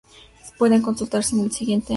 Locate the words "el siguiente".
1.43-1.79